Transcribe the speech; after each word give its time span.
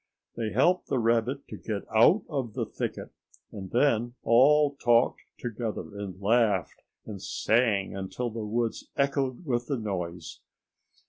They 0.35 0.49
helped 0.51 0.87
the 0.87 0.97
rabbit 0.97 1.47
to 1.49 1.57
get 1.57 1.83
out 1.95 2.23
of 2.27 2.55
the 2.55 2.65
thicket, 2.65 3.11
and 3.51 3.69
then 3.69 4.15
all 4.23 4.75
talked 4.77 5.21
together 5.37 5.95
and 5.95 6.19
laughed 6.19 6.81
and 7.05 7.21
sang 7.21 7.95
until 7.95 8.31
the 8.31 8.43
woods 8.43 8.89
echoed 8.97 9.45
with 9.45 9.67
the 9.67 9.77
noise. 9.77 10.39